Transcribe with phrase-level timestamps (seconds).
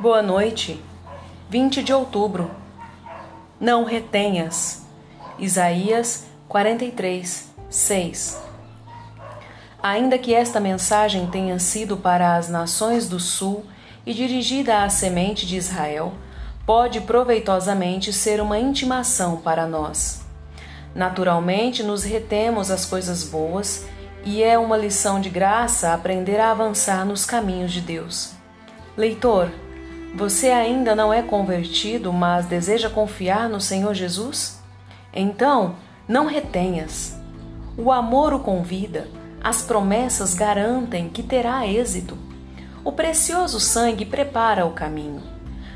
[0.00, 0.82] Boa noite.
[1.48, 2.50] 20 de outubro.
[3.60, 4.82] Não retenhas.
[5.38, 8.42] Isaías 43, 6.
[9.80, 13.64] Ainda que esta mensagem tenha sido para as nações do sul
[14.04, 16.12] e dirigida à semente de Israel,
[16.66, 20.22] pode proveitosamente ser uma intimação para nós.
[20.92, 23.86] Naturalmente, nos retemos as coisas boas
[24.24, 28.32] e é uma lição de graça aprender a avançar nos caminhos de Deus.
[28.96, 29.50] Leitor,
[30.16, 34.60] você ainda não é convertido, mas deseja confiar no Senhor Jesus?
[35.12, 35.74] Então,
[36.06, 37.16] não retenhas.
[37.76, 39.08] O amor o convida,
[39.42, 42.16] as promessas garantem que terá êxito.
[42.84, 45.20] O precioso sangue prepara o caminho.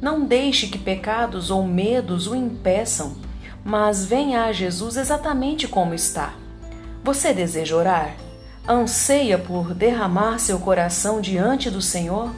[0.00, 3.16] Não deixe que pecados ou medos o impeçam,
[3.64, 6.34] mas venha a Jesus exatamente como está.
[7.02, 8.14] Você deseja orar?
[8.68, 12.32] Anseia por derramar seu coração diante do Senhor?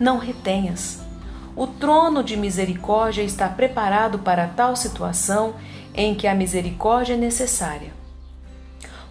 [0.00, 1.05] Não retenhas.
[1.56, 5.54] O trono de misericórdia está preparado para tal situação
[5.94, 7.94] em que a misericórdia é necessária.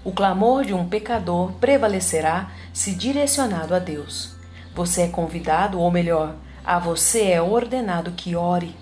[0.03, 4.35] O clamor de um pecador prevalecerá se direcionado a Deus.
[4.75, 8.75] Você é convidado, ou melhor, a você é ordenado que ore.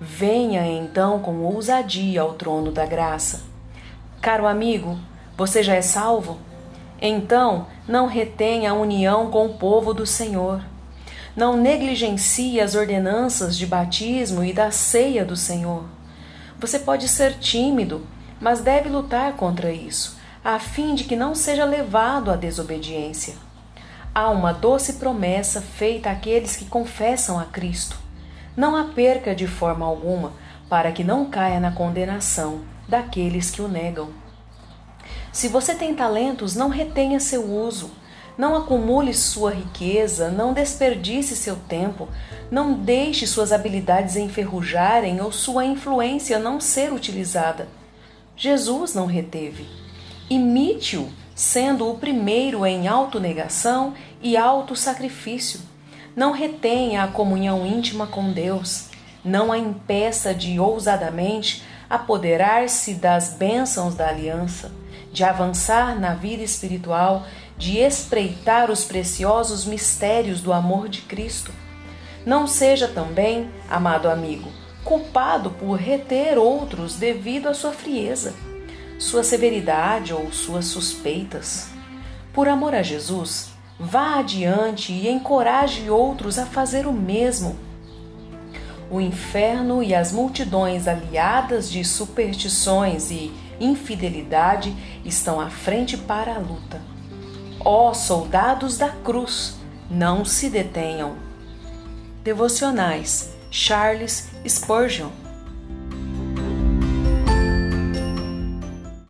[0.00, 3.42] Venha então com ousadia ao trono da graça.
[4.20, 4.96] Caro amigo,
[5.36, 6.38] você já é salvo?
[7.02, 10.62] Então, não retenha a união com o povo do Senhor.
[11.36, 15.84] Não negligencie as ordenanças de batismo e da ceia do Senhor.
[16.58, 18.06] Você pode ser tímido,
[18.40, 23.34] mas deve lutar contra isso, a fim de que não seja levado à desobediência.
[24.12, 27.96] Há uma doce promessa feita àqueles que confessam a Cristo.
[28.56, 30.32] Não a perca de forma alguma,
[30.68, 34.10] para que não caia na condenação daqueles que o negam.
[35.32, 37.92] Se você tem talentos, não retenha seu uso.
[38.40, 42.08] Não acumule sua riqueza, não desperdice seu tempo,
[42.50, 47.68] não deixe suas habilidades enferrujarem ou sua influência não ser utilizada.
[48.34, 49.66] Jesus não reteve.
[50.30, 53.92] Imite-o, sendo o primeiro em autonegação
[54.22, 55.60] e autossacrifício.
[56.16, 58.88] Não retenha a comunhão íntima com Deus.
[59.22, 64.72] Não a impeça de ousadamente apoderar-se das bênçãos da aliança,
[65.12, 67.26] de avançar na vida espiritual
[67.60, 71.52] de espreitar os preciosos mistérios do amor de Cristo.
[72.24, 74.50] Não seja também, amado amigo,
[74.82, 78.34] culpado por reter outros devido à sua frieza,
[78.98, 81.68] sua severidade ou suas suspeitas.
[82.32, 87.69] Por amor a Jesus, vá adiante e encoraje outros a fazer o mesmo.
[88.90, 94.74] O inferno e as multidões aliadas de superstições e infidelidade
[95.04, 96.82] estão à frente para a luta.
[97.60, 99.56] Ó soldados da cruz,
[99.88, 101.14] não se detenham.
[102.24, 105.19] Devocionais Charles Spurgeon